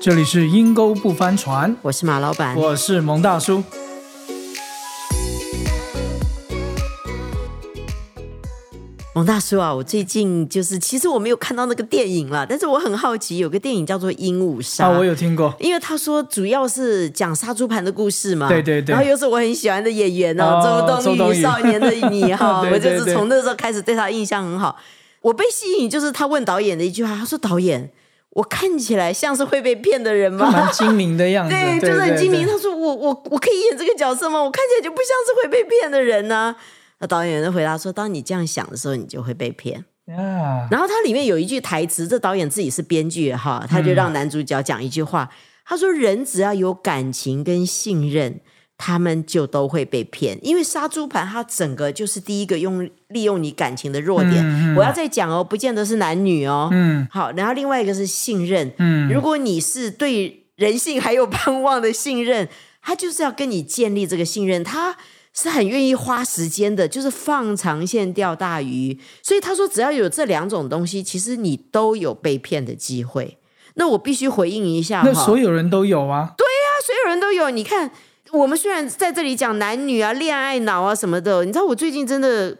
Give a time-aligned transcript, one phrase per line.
[0.00, 2.54] 这里是阴沟不翻船，我是马老板。
[2.56, 3.64] 我是蒙大叔。
[9.12, 15.52] 蒙大叔啊，我最近就是，其实我没有看到那个电影了，但是我很好奇，有个电影叫做《鹦鹉杀》啊，我有听过。
[15.58, 24.76] 因为他说主要是讲杀猪盘的故事嘛，对对对然后又是我很喜欢的演员哦，哦周冬雨少年的你哈， 我就是对从那时候开始对他印象很好。
[25.20, 27.90] 我被吸引就是他问导演的一句话，他说：“导演，
[28.38, 32.44] 我看起来像是会被骗的人吗？”蛮精明的样子， 对，就是很精明。
[32.44, 34.42] 对他说：“我我我可以演这个角色吗？
[34.42, 36.54] 我看起来就不像是会被骗的人呢、
[37.00, 45.28] 那导演就回答说：“当你这样想的时候，你就会被骗。”啊，然后它里面有一句台词，这导演自己是编剧哈，他就让男主角讲一句话，
[45.66, 48.40] 他说：“人只要有感情跟信任，
[48.78, 54.36] 他们就都会被骗，因为杀猪盘它整个就是第一个用利用你感情的弱点。
[54.36, 62.48] 嗯嗯我要再讲哦，不见得是男女哦，嗯好，然后另外一个是信任，嗯，如果你是对人性还有盼望的信任，
[62.80, 64.96] 他就是要跟你建立这个信任，他
[65.34, 68.96] 是很愿意花时间的，就是放长线钓大鱼。
[69.22, 73.38] 所以他说，只要有这两种东西，其实你都有被骗的机会。
[73.74, 76.34] 那我必须回应一下那，所有人都有啊。
[76.86, 77.50] 所有人都有。
[77.50, 77.90] 你看，
[78.32, 82.56] 我们虽然在这里讲男女啊、恋爱脑啊什么的，你知道，我最近真的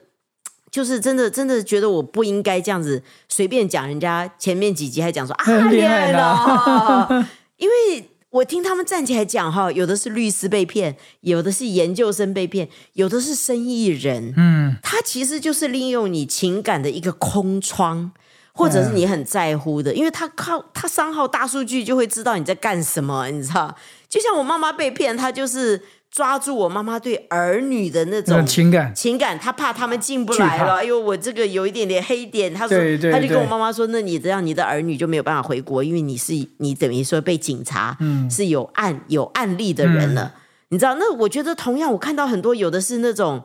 [0.70, 7.08] 就是真的真的觉得我不应该这样子随便讲人家前面几集还讲说 啊恋恋爱脑，
[7.56, 8.10] 因为。
[8.30, 14.34] 我听他们站起来讲哈，有的是律师被骗，有的是研究生被骗，有的是生意人。
[14.36, 18.12] 嗯，他其实就是利用你情感的一个空窗，
[18.58, 23.72] 或者是你很在乎的，因为他靠他商号大数据就会知道你在干什么，你知道？
[24.08, 30.74] 就像我妈妈被骗，他就是抓住我妈妈对儿女的那那种种情感，情感，他怕他们进不来了。
[30.76, 40.34] 哎呦，我这个有一点点黑点，他说，对对他就跟我妈妈说，那你这样，你的儿女就没有办法回国，因为你是你等于说被警察、嗯是有案有案例的人了。
[40.70, 40.96] 你知道？
[40.96, 43.44] 那我觉得同样，我看到很多有的是那种。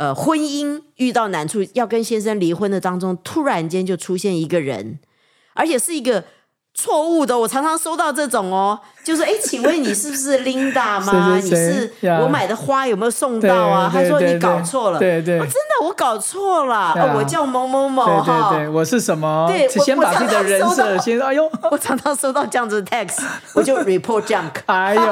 [0.00, 4.98] 呃，婚姻遇到难处，要跟先生离婚的当中，突然间就出现一个人，
[5.52, 6.24] 而且是一个
[6.74, 7.38] 错误的。
[7.38, 11.38] 我常常收到这种哦，就是哎，请问你是不是 Linda 吗？
[11.40, 11.58] 谁谁谁
[12.02, 13.90] 你是我买的花有没有送到啊？
[13.92, 18.48] 他说你搞错了，对对哦真的我搞错了，我叫某某某对哈。
[18.50, 19.46] 对对，我是什么？
[19.48, 23.20] 对我先把自己的人设先， 哎呦，我常常收到这样子的 text，
[23.54, 24.50] 我就 report junk。
[24.66, 25.02] 哎呦，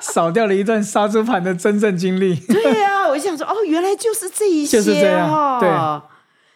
[0.00, 2.34] 少掉了一段杀猪盘的真正经历。
[2.36, 5.58] 对呀、我就想说，哦，原来就是这一些就是这样。
[5.60, 5.68] 对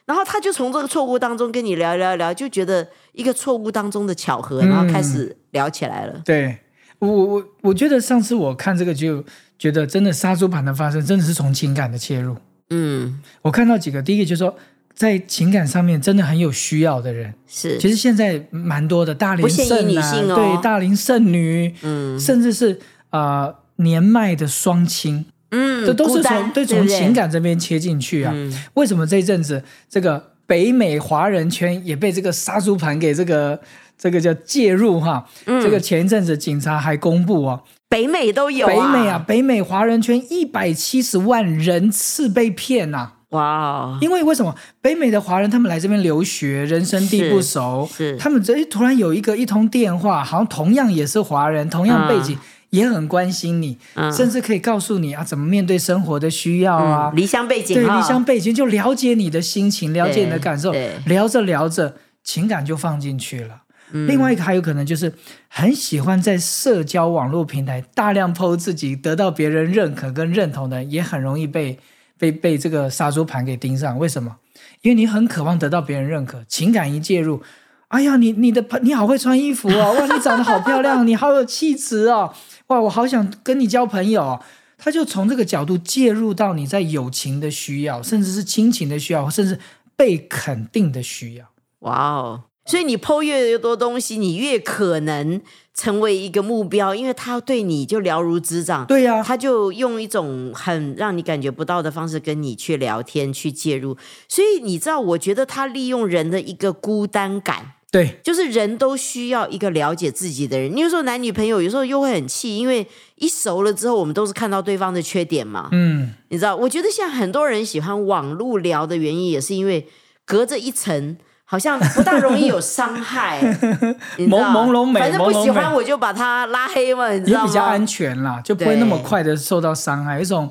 [0.09, 6.23] 然后他就从这个错误当中跟你聊聊聊，就觉得一个错误当中的巧合，然后开始聊起来了。
[6.25, 6.57] 对
[6.99, 9.23] 我我我觉得上次我看这个就
[9.59, 12.35] 觉得真的杀猪盘的发生真的是从情感的切入。
[12.71, 14.57] 嗯，我看到几个，第一个就是说
[14.95, 22.19] 在情感上面真的很有需要的人，是，其实现在蛮多的大龄剩女对大龄剩女，嗯。
[22.19, 22.81] 甚至是
[23.11, 28.33] 呃年迈的双亲，嗯，这都是从对从情感这边切进去啊。
[28.35, 28.53] 嗯。
[28.75, 33.61] 为什么这一阵子这个北美华人圈也被这个杀猪盘给这个
[33.97, 35.27] 这个叫介入哈？
[35.47, 35.61] 嗯。
[35.63, 44.55] 这个前一阵子警察还公布啊，北美都有、北美啊，，北美华人圈一百七十万人次被骗呐、哇哦，因为为什么？
[44.81, 52.39] 北美的华人他们来这边留学，人生地不熟，是他们这突然有一个一通电话，好像同样也是华人，同样背景。
[52.71, 60.73] 也很关心你，嗯甚至可以告诉你啊，怎么面对生活的需要啊，嗯离乡背景对，哈离乡背景就了解你的心情，了解你的感受，
[61.07, 63.63] 聊着聊着，情感就放进去了。
[63.93, 65.11] 嗯另外一个还有可能就是
[65.49, 71.79] 很喜欢在社交网络平台大量 PO 自己，得到别人认可跟认同的，也很容易被
[72.19, 73.99] 被被这个杀猪盘给盯上。
[73.99, 74.37] 为什么？
[74.83, 77.43] 因为你很渴望得到别人认可，情感一介入，
[77.89, 82.31] 哎呀，你你的你好会穿衣服哦，哇，你长得好漂亮，你好有气质哦，
[82.69, 84.41] 哇，我好想跟你交朋友、哦。
[84.81, 89.59] 他就从这个角度介入到你在友情的需要，甚至是亲情的需要，甚至
[89.97, 91.47] 被肯定的需要。
[91.81, 92.45] 哇哦！
[92.65, 95.41] 所以你剖越多东西，你越可能
[95.75, 98.87] 成为一个目标，因为他对你就了如指掌。
[98.87, 103.97] 对呀、他就用一种很让你感觉不到的方式跟你去聊天、去介入。
[104.29, 110.75] 所以你知道，我觉得他利用人的一个孤单感，对，就是人都需要一个了解自己的人。
[110.75, 112.87] 你有时候男女朋友有时候又会很气，因为
[113.17, 115.69] 一熟了之后，我们都是看到对方的缺点嘛。
[115.73, 119.89] 嗯，你知道，我觉得现在很多人喜欢网路聊的原因，也是因为
[120.25, 121.17] 隔着一层。
[121.51, 123.41] 好像不大容易有伤害，
[124.21, 127.47] 朦朦胧美反正不喜欢我就把他拉黑嘛，你知道吗？
[127.47, 130.51] 也比较安全啦，就不会那么快的受到伤害，有一种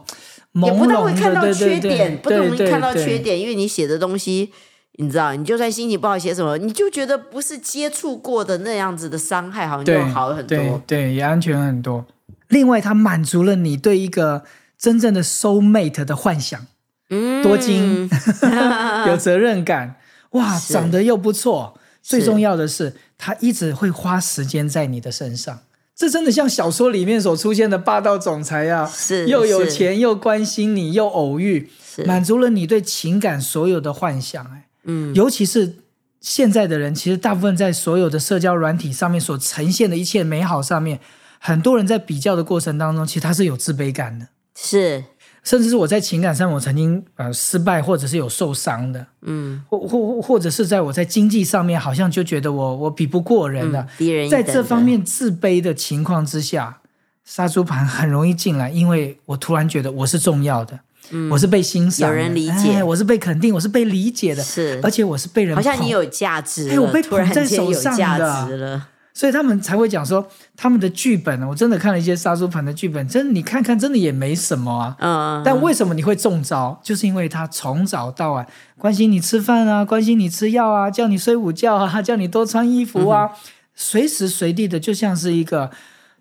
[0.56, 3.20] 朦也不大会看到缺点，不容易看到缺。
[3.20, 4.52] 点，因为你写的东西
[4.98, 10.82] 你知道，你就算心情不好写什么，你就觉得不是接触过的那样子的伤害，好像就对，好很对多。
[10.86, 12.06] 对，也安全很多。
[12.50, 14.44] 另外，它满足了你对一个
[14.78, 16.66] 真正的 soul mate 的幻想，
[17.10, 18.10] 嗯，多金，
[19.08, 19.96] 有责任感，
[20.32, 25.60] 哇，是长得又不错，最重要的是，他一直会花时间在你的身上。
[25.96, 34.46] 这真的像小说里面所出现的霸道总裁啊，是又有是钱又关心你，又偶遇，是满足了你对情感所有的幻想。
[34.46, 35.76] 哎，嗯，尤其是
[36.20, 41.00] 现在的人，其实大部分在所有的社交软体上面所呈现的一切美好上面，
[41.40, 45.04] 很多人在比较的过程当中，其实他是有自卑感的，是，
[45.44, 56.80] 甚至是我在情感上我曾经呃失败或者是有受伤的，嗯，或或或者是在我在经济上面好像就觉得我我比不过人了，嗯人一在这方面自卑的情况之下，
[57.24, 60.80] 杀猪盘很容易进来，因为我突然觉得我是重要的，
[61.32, 62.74] 我是被欣赏有人理解。
[62.74, 64.80] 哎我是被肯定，我是被理解的，是。
[64.84, 74.96] 而且我是被人好像你有价值，哎我被突然捧在手上价的值了，所以他们才会讲说他们的剧本，我真的看了一些杀猪盘的剧本，真的你看看，真的也没什么啊。
[75.00, 76.80] 嗯，但为什么你会中招？
[76.84, 78.46] 就是因为他从早到晚
[78.78, 83.32] 关心你吃饭啊，关心你吃药啊，叫你睡午觉啊，叫你多穿衣服啊，
[83.76, 85.72] 随时随地的就像是一个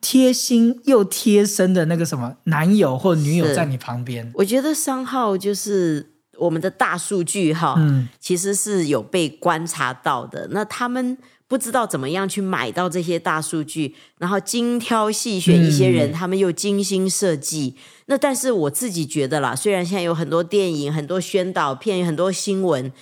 [0.00, 4.30] 贴心又贴身的那个什么男友或女友在你旁边。
[4.34, 10.48] 我觉得商号就是我们的大数据哈，嗯，其实是有被观察到的。
[10.52, 11.16] 那他们
[11.48, 17.76] 不知道怎么样去买到这些大数据，然后精挑细选一些人，嗯他们又精心设计。
[18.06, 22.92] 那但是我自己觉得啦，虽然现在有很多电影、很多宣导片、很多新闻。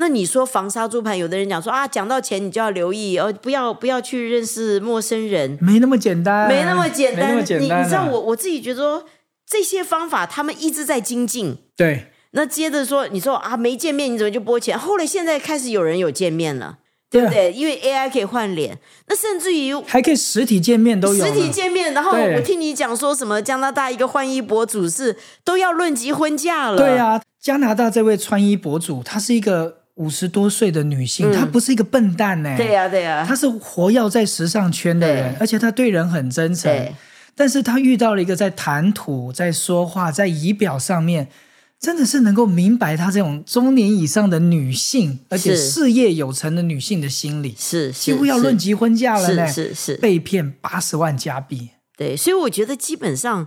[0.00, 7.26] 那你说防杀猪盘，有的人讲说啊，讲到钱你就要留意哦，不要不要去认识陌生人，没那么简单，没那么简单。
[7.26, 9.04] 没那么简单啊你你知道我我自己觉得说
[9.44, 11.58] 这些方法他们一直在精进。
[11.76, 14.78] 对那接着说，你说啊没见面你怎么就拨钱？
[14.78, 16.78] 后来现在开始有人有见面了，
[17.10, 17.50] 对不对？
[17.52, 18.78] 因为 AI 可以换脸，
[19.08, 31.32] 那甚至于还可以实体见面都有实体见面，然后我听你讲说什么加拿大一个换衣博主是都要论及婚嫁了，对，啊，加拿大这位穿衣博主，他是一个五十多岁的女性，嗯。
[31.32, 36.72] 她不是一个笨蛋呢、对呀、对呀、她是活跃在时尚圈的人，而且她对人很真诚。
[36.72, 36.94] 对。
[37.34, 41.28] 但是她遇到了一个在谈吐、在说话、在仪表上面，
[41.78, 53.46] 真的是能够明白她这种中年以上的女性，而且事业有成的女性的心理，是几乎要论及婚嫁了是是，被骗八十万加币，对，所以我觉得基本上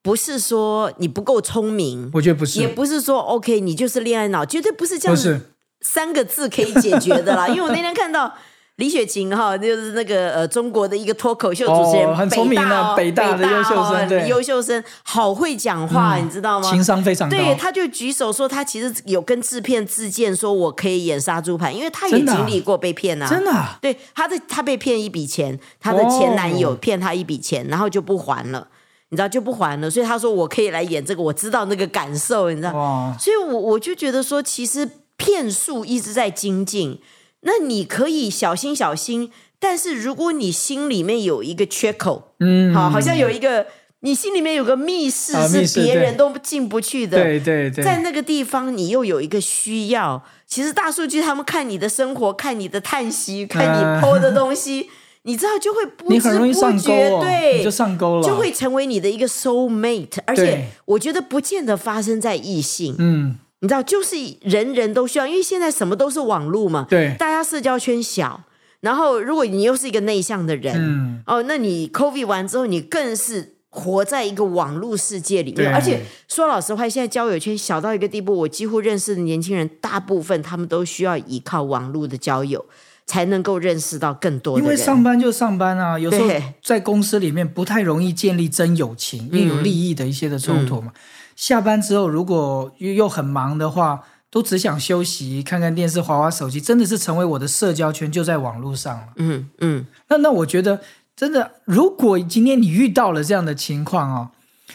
[0.00, 5.16] 不是说你不够聪明，我觉得不是，也不是说 OK 你就是恋爱脑，绝对不是这样。
[5.16, 5.40] 不是，
[5.82, 7.46] 三个字可以解决的啦。
[7.52, 8.32] 因为我那天看到
[8.76, 16.70] 李雪琴哈，就是那个呃中国的一个脱口秀主持人，哦很聪明的北大的优秀生优秀生好会讲话，你知道吗？
[16.70, 17.36] 情商非常高。
[17.36, 28.66] 对，他就举手说他其实有跟制片自荐说我可以演杀猪盘，因为他也经历过被骗啊，真的啊、对，他的他被骗一笔钱，他的前男友哦骗他一笔钱，然后就不还了，
[29.10, 36.98] 你知道就不还了，所以他说我可以来演这个，我知道那个感受，你知道，哇，所以我我就觉得说，其实骗术一直在精进，
[37.40, 43.66] 那你可以小心小心，但是如果你心里面有一个缺口，嗯，好，好像有一个
[44.00, 50.24] 你心里面有个密室是别人都进不去的，对对对，在那个地方，你又有一个需要。
[50.46, 54.90] 其实大数据他们看你的生活，看你的叹息，看你嗯 PO 的东西，
[55.22, 60.18] 你知道就会不知不觉，哦，对，就上钩了，就会成为你的一个 soul mate。
[60.26, 68.42] 而且我觉得不见得发生在异性，嗯，你知道，就是人人都需要，因为现在什么都是网络嘛，对，大家社交圈小。
[68.80, 75.72] 然后，如果你又是一个内向的人，嗯，哦，那你 COVID 完之后，你更是活在一个网络世界里面。
[75.72, 82.66] 而且说老实话，现在交友圈小到一个地步，我几乎认识的年轻人，大部分他们都需要依靠网络的交友，
[83.06, 84.76] 才能够认识到更多的因为。
[84.76, 86.28] 上班就上班啊， 有时候
[86.60, 90.92] 在公司里面不太容易建立真友情，因为有利益的一些的冲突嘛。
[90.92, 91.00] 嗯
[91.36, 99.08] 下班之后如果又又很忙的话，都只想休息，看看电视，划划手机，真的是成为我的社交圈就在网络上了。
[99.16, 100.80] 嗯嗯，那那我觉得
[101.14, 104.30] 真的，如果今天你遇到了这样的情况哦，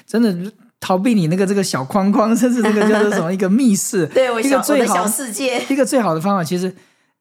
[0.05, 6.73] 真的逃避你那个这个小框框，甚至这个叫做什么 一个密室，对我一小我的个最好小世界，一个最好的方法，其实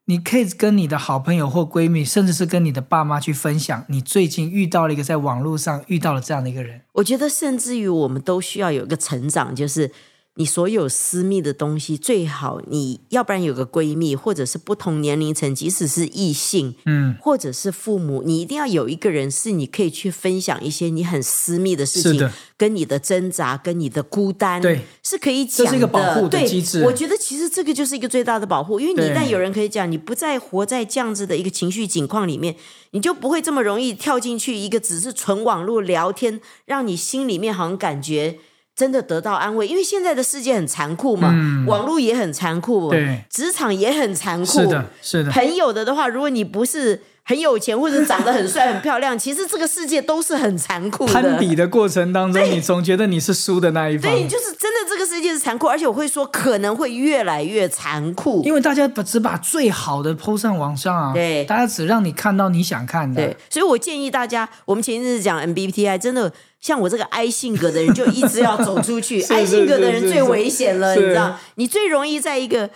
[0.08, 6.80] 你可以跟你的好朋友或闺蜜，甚至是跟你的爸妈去分享，你最近遇到了一个在网络上遇到了这样的一个人。
[6.92, 9.90] 我觉得甚至于我们都需要有一个成长，就是
[10.38, 25.70] 你所有私密的东西，最好你要不然有个闺蜜，或者是不同年龄层，即使是异性，嗯，或者是父母，你一定要有一个人是你可以去分享一些你很私密的事情，跟你的挣扎，跟你的孤单，对，是可以讲的。
[25.70, 32.54] 这是一个保护机制我觉得其实这个就是一个最大的保护，因为你一旦有人可以讲，你不再活在这样子的一个情绪境况里面，
[32.90, 38.38] 你就不会这么容易跳进去一个只是纯网络聊天，让你心里面好像感觉。
[38.76, 41.34] 真的得到安慰，因为现在的世界很残酷嘛，
[41.66, 43.24] 网络也很残酷，嗯对。
[43.30, 44.44] 职场也很残酷。
[44.60, 51.12] 是的，是的，朋友的的话，如果你不是很有钱或者长得很帅、 很漂亮，其实这个世界都是很残酷的。
[51.12, 58.42] 攀比的过程当中，你总觉得你是输的那一方，对，就是真的，这个世界是残酷，而且我会说可能会越来越残酷。
[58.44, 69.20] 因为大家把只把最好的抛上网上啊，对大家只让你看到你想看的，对，所以我建议大家，我们前一阵子讲 MBTI，真的像我这个 I 性格的人，就一直要走出去。
[69.26, 72.70] 是 I 性格的人最危险了，你知道，你最容易在一个。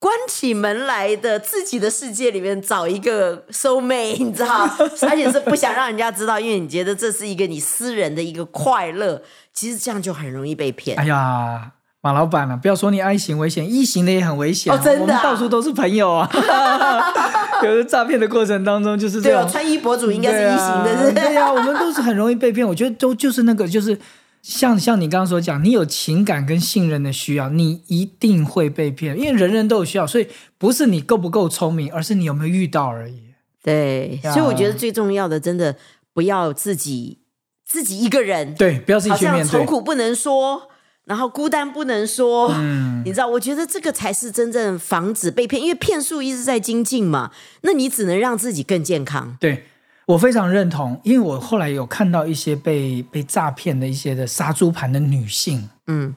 [0.00, 4.66] 关起门来的自己的世界里面找一个 soul mate，你知道，
[5.08, 9.20] 而且是不想让人家知道，因为你觉得这是一个你私人的一个快乐，
[9.52, 10.98] 其实这样就很容易被骗。
[10.98, 16.26] 哎呀，马老板啊，不要说你 I 型危险，E 型的也很危险、啊哦真的啊我们到处都是朋友啊。
[17.62, 22.66] 有的诈骗的过程当中就是这对哦，穿衣博主应该是对一型的，对呀、我们都是很容易被骗。
[22.66, 23.98] 我觉得都就是那个，就是
[24.42, 33.22] 像像你刚刚所讲，你有情感跟信任的需要，你一定会被骗，因为人人都有需要，所以不是你够不够聪明，而是你有没有遇到而已。
[33.62, 35.76] 对，呀所以我觉得最重要的，真的
[36.14, 37.18] 不要自己
[37.66, 39.60] 自己一个人，对，不要自己去面对。
[39.60, 40.68] 愁苦不能说，
[41.04, 43.26] 然后孤单不能说，嗯，你知道？
[43.26, 47.30] 我觉得这个才是真正防止被骗，因为骗术一直在精进嘛，
[47.60, 49.36] 那你只能让自己更健康。
[49.38, 49.66] 对
[50.10, 56.12] 我非常认同，因为我后来有看到一些被被诈骗的一些的杀猪盘的女性，嗯，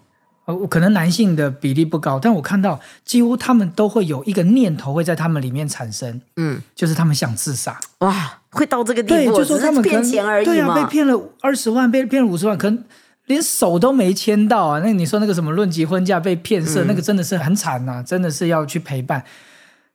[0.46, 7.80] 呃，可能男性的比例不高，但我看到几乎他们都会有一个念头会在他们里面产生，嗯，就是他们想自杀。
[8.00, 12.84] 哇，会到这个地步对，步，就是骗他们可能钱而已对啊，被骗了二十万，被骗了五十万，可能
[13.28, 14.82] 连手都没牵到啊。
[14.84, 19.24] 那你说那个什么论及婚嫁被骗色，嗯那个真的是很惨呐、真的是要去陪伴。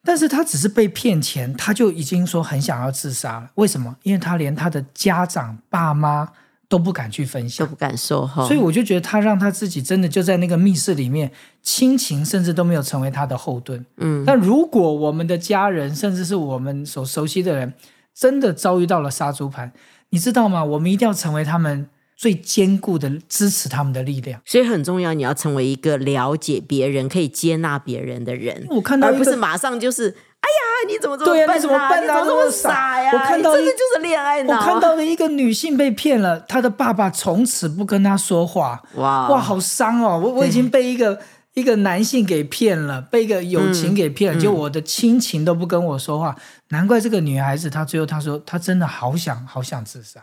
[0.08, 3.50] 但是他只是被骗钱，他就已经说很想要自杀了。
[3.56, 3.94] 为什么？
[4.04, 6.26] 因为他连他的家长、爸妈
[6.66, 11.30] 都不敢去分享，都不敢说哈，所以我就觉得他让他自己真的就在那个密室里面，
[11.62, 13.84] 亲情甚至都没有成为他的后盾。
[13.98, 17.74] 嗯，但如果我们的家人，甚至是我们所熟悉的人，
[18.14, 19.70] 真的遭遇到了杀猪盘，
[20.08, 20.64] 你知道吗？
[20.64, 21.86] 我们一定要成为他们
[22.18, 24.40] 最坚固的支持他们的力量。
[24.44, 33.12] 所以很重要，你要成为一个了解别人、可以接纳别人的人，我看到而不是马上就是，哎呀，你怎么这么笨、对啊你怎么笨么这么傻傻呀？
[33.12, 34.56] 我看到真的就是恋爱脑。
[34.56, 38.82] 我看到了一个女性被骗了，她的爸爸从此不跟她说话。
[38.96, 40.20] 哇哇，好伤哦！
[40.20, 41.20] 我我已经被一个
[41.54, 46.37] 一个男性给骗了，被一个友情给骗了，就我的亲情都不跟我说话，
[46.70, 50.20] 难怪这个女孩子她最后她说她真的好想好想自杀。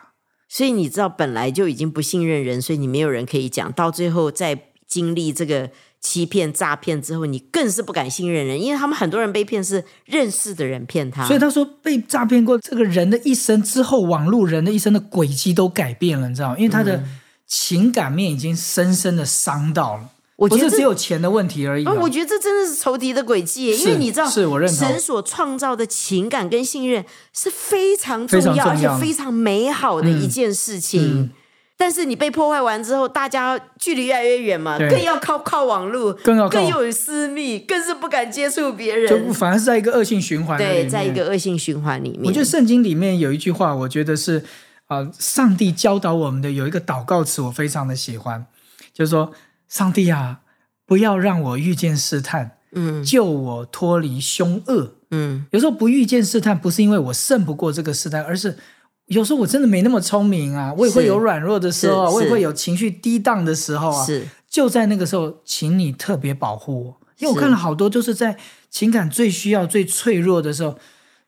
[0.55, 4.57] 所以你知道，本来就已经不信任人，所以你没有人可以讲，到最后再
[4.87, 5.69] 经历这个
[5.99, 16.55] 欺骗、诈骗之后，你更是不敢信任人，因为他们很多人被骗是认识的人骗他，所以他说被诈骗过，这个人的一生之后，网络人的一生的轨迹都改变了，你知道吗？
[16.57, 17.03] 因为他的
[17.45, 21.99] 情感面已经深深的伤到了，我觉得这只有钱的问题而已、啊，哦。
[22.01, 31.21] 我觉得这真的是仇敌的轨迹，因为你知道，是我认同神所创造的情感跟信任是非常重要，重要而且非常美好的一件事情。
[31.21, 31.29] 嗯
[31.77, 39.33] 但是你被破坏完之后，大家距离越来越远嘛，更要靠靠网络，更要靠更有私密，更是不敢接触别人就人。
[39.33, 44.39] 反而是在一个恶性循环里对，在一个恶性循环里面，我觉得圣经里面有一句话，我觉得是
[44.87, 48.45] 啊、呃上帝教导我们的有一个祷告词，我非常的喜欢，
[48.93, 49.29] 就是说
[49.75, 50.39] ：“上帝啊，
[50.85, 53.03] 不要让我遇见试探，嗯。
[53.03, 55.45] 救我脱离凶恶。”嗯。
[55.51, 58.57] 有时候不遇见试探，不是因为我胜不过这个试探，而是
[59.07, 64.05] 有时候我真的没那么聪明啊，我也会有软弱的时候我也会有情绪低档的时候啊。
[64.05, 64.25] 是。
[64.47, 68.37] 就在那个时候，请你特别保护我，因为我看了好多就是在
[68.69, 70.79] 情感最需要、最脆弱的时候，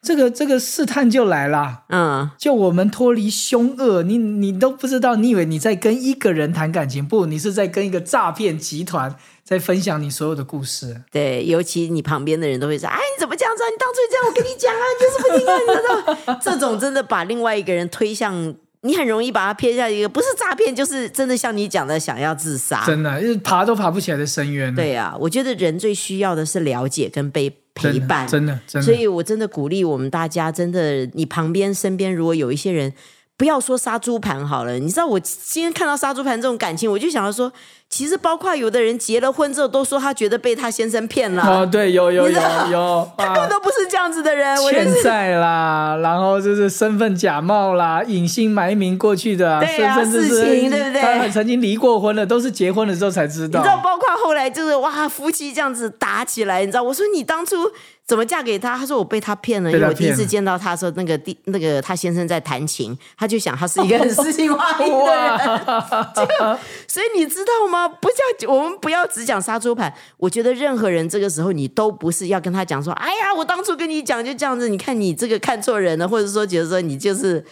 [0.07, 1.83] 这个这个试探就来啦。
[1.89, 11.01] 嗯，就我们脱离凶恶，你你都不知道，你以为你在跟一个人谈感情，不，你是在跟一个诈骗集团在分享你所有的故事。
[11.11, 13.67] 对，尤其你旁边的人都会说：“哎，你怎么这样子啊？
[13.67, 22.85] 你当初这样，我跟你讲啊，你就是不听啊，你知道吗？” 这种真的把另外一个人推向，你很容易把他撇下一个不是诈骗，就是真的像你讲的想要自杀。
[22.85, 24.73] 真的，就是爬都爬不起来的深渊。
[24.73, 28.27] 对啊，我觉得人最需要的是了解跟被陪伴。
[28.27, 28.86] 真的真的。
[28.86, 32.91] 所以我真的鼓励我们大家，真的，你旁边身边如果有一些人
[33.38, 37.53] 不要说杀猪盘好了，你知道我今天看到杀猪盘这种感情，我就想要说，
[37.88, 42.41] 其实包括有的人结了婚之后都说他觉得被他先生骗了，哦，对，有有有
[42.72, 44.58] 有， 他根本啊都不是这样子的人。
[44.58, 53.60] 欠债啦，然后就是身份假冒啦，隐姓埋名过去的、对啊甚至是事情对不对他曾经离过婚了，都是结婚了之后才知道。
[53.60, 56.82] 你知道，包括后来就是哇，夫妻这样子打起来，你知道？
[56.82, 57.72] 我说你当初
[58.07, 58.77] 怎么嫁给他？
[58.77, 65.65] 他说我被他骗了，因为我第一次见到他的时候，那个第那个他先生在弹琴，他就想他是一个很诗情画意的人。
[66.39, 67.87] 哇， 所以你知道吗？
[67.87, 69.93] 不叫我们不要只讲杀猪盘。
[70.15, 77.43] 我觉得任何人这个时候，你都不是要跟他讲说，哎呀，我当初跟你讲就这样子，你看你这个看错人了，或者说觉得说你就是。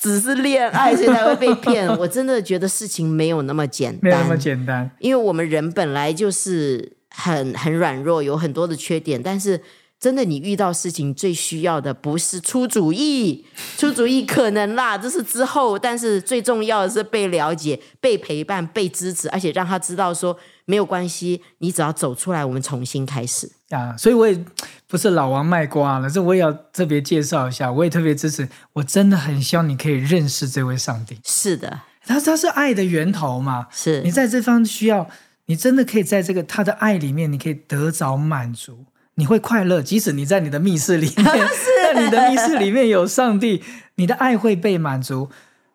[0.00, 1.86] 只是恋爱，所以才会被骗。
[1.96, 4.90] 我真的觉得事情没有那么简单，没有那么简单。
[4.98, 9.60] 因为我们人本来就是很很软弱，有很多的缺点，但是
[10.00, 13.46] 真的你遇到事情最需要的不是出主意，
[13.78, 23.50] 出主意可能啦，这是之后，但是最重要的是被了解、被陪伴、被支持，而且让他知道说没有关系，你只要走出来，我们重新开始。
[23.70, 24.44] 啊，所以我也
[24.86, 28.46] 不是老王卖瓜了，这我也要特别介绍一下，我也特别支持。
[28.74, 33.68] 我真的很希望你可以认识这位上帝，是的，他他是爱的源头嘛。
[33.70, 35.08] 是你在这方需要，
[35.46, 39.82] 你真的可以在这个他的爱里面，你可以得着满足，你会快乐。
[39.82, 41.24] 即使你在你的密室里面，
[41.94, 43.62] 在你的密室里面有上帝，
[43.96, 45.28] 你的爱会被满足。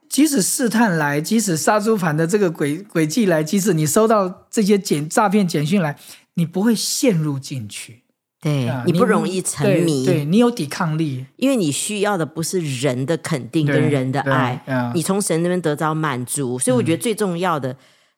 [0.10, 5.98] 即使试探来，即使杀猪盘的这个轨轨迹来，即使你收到这些简诈骗简讯来，
[6.36, 8.04] 你不会陷入进去。
[8.40, 11.26] 对、啊你不容易沉迷，对，对你有抵抗力。
[11.36, 17.76] 因为你需要的不是人的肯定跟人的对爱，嗯你从神那边得到满足，所以我觉得最重要的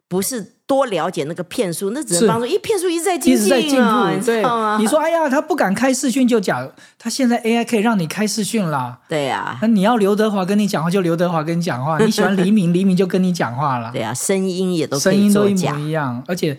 [0.10, 4.44] 不是多了解那个骗术，那只能是帮助，因为骗术一直在进一直在进步，对？
[4.80, 9.00] 你说，哎呀，他不敢开视讯就假，他现在 AI 可以让你开视讯啦。
[9.08, 13.92] 对啊，那你要刘德华跟你讲话，就刘德华跟你讲话； 你喜欢黎明，黎明就跟你讲话了。
[13.94, 16.58] 对啊，声音也都声音都一模，一样，而且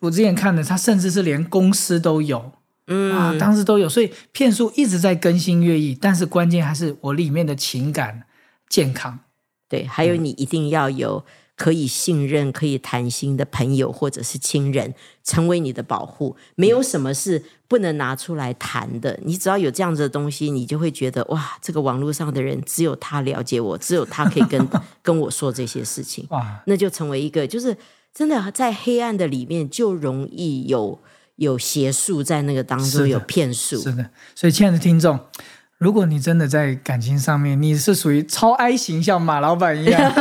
[0.00, 2.52] 我之前看的，他甚至是连公司都有
[2.88, 8.22] 嗯，啊，当时都有，所以骗术一直在更新跃役，但是关键还是我里面的情感
[8.68, 9.20] 健康。
[9.68, 11.22] 对，还有你一定要有
[11.58, 16.36] 可以信任、可以谈心的朋友或者是亲人，成为你的保护。
[16.54, 19.18] 没有什么是不能拿出来谈的。
[19.24, 24.68] 你只要有这样子的东西，你就会觉得哇，这个网络上的人只有他了解我，只有他可以跟
[25.02, 27.76] 跟我说这些事情，哇，那就成为一个就是
[28.14, 31.00] 真的在黑暗的里面就容易有
[31.34, 33.80] 有邪术在那个当中有骗术。
[33.82, 35.18] 是的，所以亲爱的听众，
[35.78, 40.12] 如果你真的在感情上面你是属于超 I 型，像马老板一样，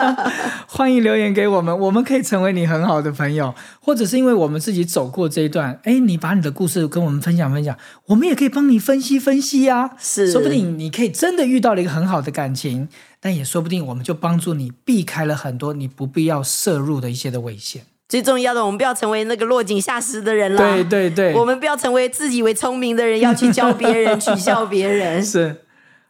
[0.68, 7.74] 欢迎留言给我们，我们可以成为你很好的朋友，或者是因为我们自己走过这一段，哎，你把你的故事跟我们分享分享，
[8.08, 17.84] 我们也可以帮你分析分析呀、是说不定你可以真的遇到了一个很好的感情，但也说不定我们就帮助你避开了很多你不必要摄入的一些的危险。
[18.08, 20.74] 最重要的，我们不要成为那个落井下石的人啦。
[20.74, 25.20] 对对对，我们不要成为自以为聪明的人，要去教别人、取笑别人。
[25.24, 25.56] 是，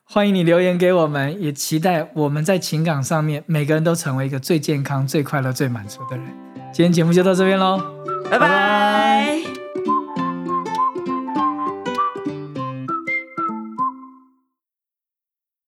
[0.05, 6.27] 欢迎你留言给我们，也期待我们在情感上面每个人都成为一个最健康、最快乐、最满足的人。
[6.73, 7.83] 今天节目就到这边喽，
[8.31, 9.38] 拜拜。